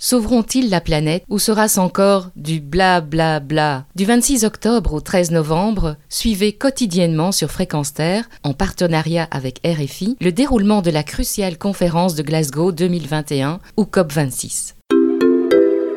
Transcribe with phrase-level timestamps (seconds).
[0.00, 3.84] Sauveront-ils la planète ou sera-ce encore du bla bla bla?
[3.94, 10.16] Du 26 octobre au 13 novembre, suivez quotidiennement sur Fréquence Terre, en partenariat avec RFI,
[10.20, 14.74] le déroulement de la cruciale conférence de Glasgow 2021 ou COP26.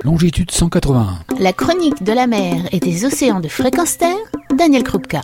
[0.04, 1.20] Longitude 181.
[1.40, 4.18] La chronique de la mer et des océans de Fréquence Terre,
[4.56, 5.22] Daniel Krupka.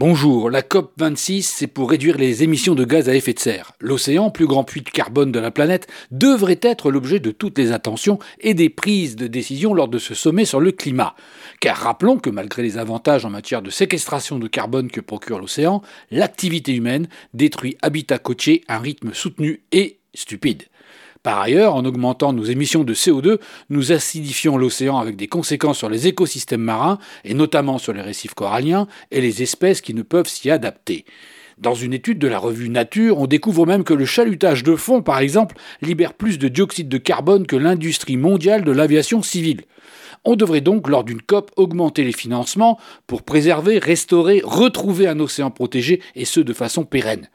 [0.00, 3.72] Bonjour, la COP26, c'est pour réduire les émissions de gaz à effet de serre.
[3.80, 7.70] L'océan, plus grand puits de carbone de la planète, devrait être l'objet de toutes les
[7.70, 11.14] attentions et des prises de décision lors de ce sommet sur le climat.
[11.60, 15.82] Car rappelons que malgré les avantages en matière de séquestration de carbone que procure l'océan,
[16.10, 20.62] l'activité humaine détruit habitat côtier à un rythme soutenu et stupide.
[21.22, 23.38] Par ailleurs, en augmentant nos émissions de CO2,
[23.68, 28.32] nous acidifions l'océan avec des conséquences sur les écosystèmes marins, et notamment sur les récifs
[28.32, 31.04] coralliens et les espèces qui ne peuvent s'y adapter.
[31.58, 35.02] Dans une étude de la revue Nature, on découvre même que le chalutage de fond,
[35.02, 39.64] par exemple, libère plus de dioxyde de carbone que l'industrie mondiale de l'aviation civile.
[40.24, 45.50] On devrait donc, lors d'une COP, augmenter les financements pour préserver, restaurer, retrouver un océan
[45.50, 47.28] protégé, et ce de façon pérenne.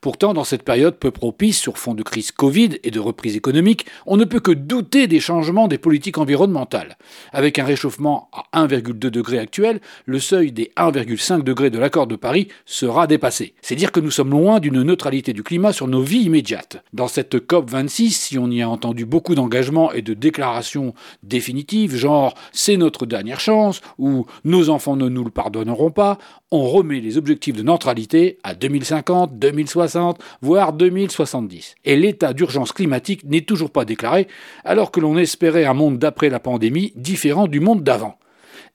[0.00, 3.86] Pourtant, dans cette période peu propice sur fond de crise Covid et de reprise économique,
[4.06, 6.96] on ne peut que douter des changements des politiques environnementales.
[7.32, 12.16] Avec un réchauffement à 1,2 degré actuel, le seuil des 1,5 degrés de l'accord de
[12.16, 13.54] Paris sera dépassé.
[13.62, 16.82] C'est dire que nous sommes loin d'une neutralité du climat sur nos vies immédiates.
[16.92, 21.94] Dans cette COP 26, si on y a entendu beaucoup d'engagements et de déclarations définitives,
[21.96, 26.18] genre c'est notre dernière chance ou nos enfants ne nous le pardonneront pas,
[26.50, 29.85] on remet les objectifs de neutralité à 2050, 2060,
[30.40, 31.76] voire 2070.
[31.84, 34.28] Et l'état d'urgence climatique n'est toujours pas déclaré,
[34.64, 38.18] alors que l'on espérait un monde d'après la pandémie différent du monde d'avant.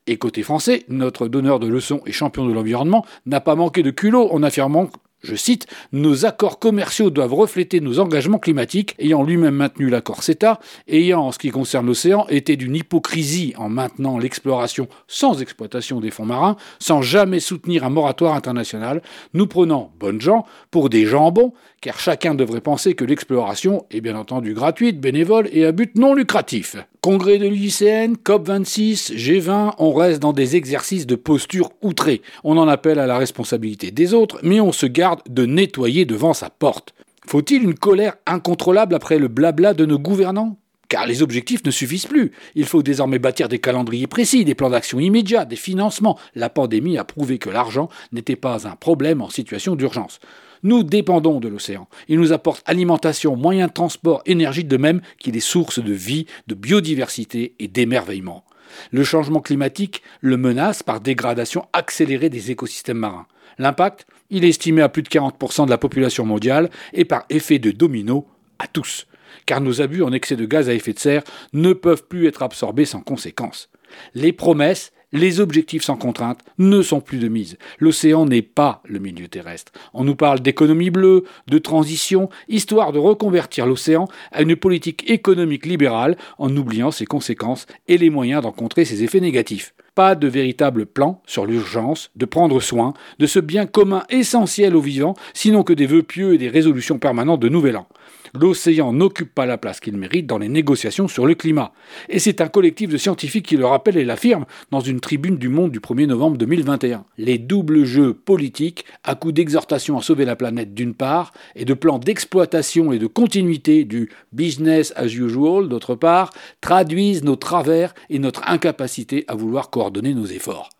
[0.06, 3.90] Et côté français, notre donneur de leçons et champion de l'environnement n'a pas manqué de
[3.90, 4.88] culot en affirmant
[5.22, 10.58] je cite, Nos accords commerciaux doivent refléter nos engagements climatiques, ayant lui-même maintenu l'accord CETA,
[10.88, 16.10] ayant, en ce qui concerne l'océan, été d'une hypocrisie en maintenant l'exploration sans exploitation des
[16.10, 19.02] fonds marins, sans jamais soutenir un moratoire international,
[19.34, 24.16] nous prenant, bonnes gens, pour des jambons, car chacun devrait penser que l'exploration est bien
[24.16, 26.76] entendu gratuite, bénévole et à but non lucratif.
[27.04, 32.22] Congrès de l'UICN, COP26, G20, on reste dans des exercices de posture outrée.
[32.44, 36.32] On en appelle à la responsabilité des autres, mais on se garde de nettoyer devant
[36.32, 36.94] sa porte.
[37.26, 40.56] Faut-il une colère incontrôlable après le blabla de nos gouvernants?
[40.88, 42.30] Car les objectifs ne suffisent plus.
[42.54, 46.20] Il faut désormais bâtir des calendriers précis, des plans d'action immédiats, des financements.
[46.36, 50.20] La pandémie a prouvé que l'argent n'était pas un problème en situation d'urgence.
[50.62, 51.88] Nous dépendons de l'océan.
[52.08, 56.26] Il nous apporte alimentation, moyens de transport, énergie de même qu'il est source de vie,
[56.46, 58.44] de biodiversité et d'émerveillement.
[58.90, 63.26] Le changement climatique le menace par dégradation accélérée des écosystèmes marins.
[63.58, 67.58] L'impact, il est estimé à plus de 40% de la population mondiale et par effet
[67.58, 68.26] de domino
[68.58, 69.06] à tous
[69.46, 72.42] car nos abus en excès de gaz à effet de serre ne peuvent plus être
[72.42, 73.70] absorbés sans conséquence.
[74.14, 77.58] Les promesses, les objectifs sans contrainte ne sont plus de mise.
[77.78, 79.72] L'océan n'est pas le milieu terrestre.
[79.94, 85.66] On nous parle d'économie bleue, de transition, histoire de reconvertir l'océan à une politique économique
[85.66, 89.74] libérale en oubliant ses conséquences et les moyens d'encontrer ses effets négatifs.
[89.94, 94.80] Pas de véritable plan sur l'urgence de prendre soin de ce bien commun essentiel aux
[94.80, 97.86] vivants, sinon que des vœux pieux et des résolutions permanentes de nouvel an
[98.34, 101.72] l'océan n'occupe pas la place qu'il mérite dans les négociations sur le climat.
[102.08, 105.48] Et c'est un collectif de scientifiques qui le rappelle et l'affirme dans une tribune du
[105.48, 107.04] Monde du 1er novembre 2021.
[107.18, 111.74] Les doubles jeux politiques, à coup d'exhortation à sauver la planète d'une part, et de
[111.74, 118.18] plans d'exploitation et de continuité du business as usual d'autre part, traduisent nos travers et
[118.18, 120.70] notre incapacité à vouloir coordonner nos efforts.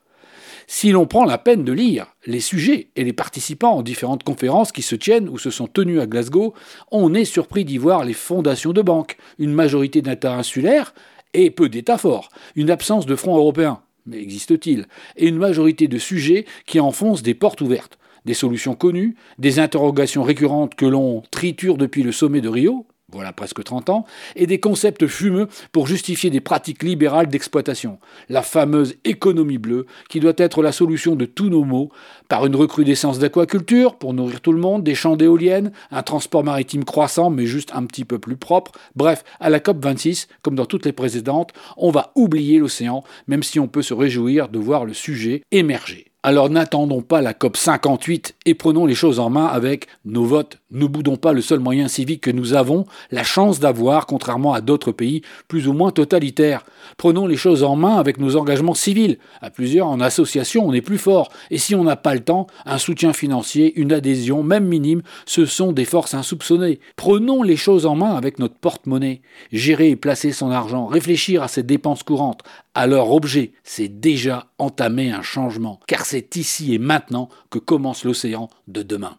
[0.75, 4.73] Si l'on prend la peine de lire les sujets et les participants aux différentes conférences
[4.73, 6.55] qui se tiennent ou se sont tenues à Glasgow,
[6.91, 10.95] on est surpris d'y voir les fondations de banques, une majorité d'États insulaires
[11.35, 14.87] et peu d'États forts, une absence de front européen, mais existe-t-il,
[15.19, 20.23] et une majorité de sujets qui enfoncent des portes ouvertes des solutions connues, des interrogations
[20.23, 24.05] récurrentes que l'on triture depuis le sommet de Rio, voilà presque 30 ans,
[24.37, 27.99] et des concepts fumeux pour justifier des pratiques libérales d'exploitation.
[28.29, 31.91] La fameuse économie bleue, qui doit être la solution de tous nos maux,
[32.29, 36.85] par une recrudescence d'aquaculture pour nourrir tout le monde, des champs d'éoliennes, un transport maritime
[36.85, 38.73] croissant mais juste un petit peu plus propre.
[38.97, 43.61] Bref, à la COP26, comme dans toutes les précédentes, on va oublier l'océan, même si
[43.61, 46.07] on peut se réjouir de voir le sujet émerger.
[46.25, 50.62] Alors n'attendons pas la COP 58 et prenons les choses en main avec nos votes.
[50.73, 54.63] Ne boudons pas le seul moyen civique que nous avons la chance d'avoir, contrairement à
[54.63, 56.65] d'autres pays plus ou moins totalitaires.
[56.97, 59.19] Prenons les choses en main avec nos engagements civils.
[59.43, 61.31] À plusieurs, en association, on est plus fort.
[61.51, 65.45] Et si on n'a pas le temps, un soutien financier, une adhésion, même minime, ce
[65.45, 66.81] sont des forces insoupçonnées.
[66.97, 69.21] Prenons les choses en main avec notre porte-monnaie.
[69.53, 72.43] Gérer et placer son argent, réfléchir à ses dépenses courantes,
[72.75, 75.81] à leur objet, c'est déjà entamer un changement.
[75.87, 79.19] Car c'est ici et maintenant que commence l'océan de demain.